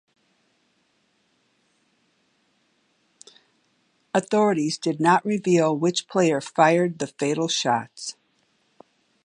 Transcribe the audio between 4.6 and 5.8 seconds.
did not reveal